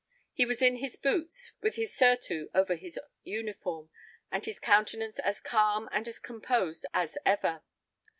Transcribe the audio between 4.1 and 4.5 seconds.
and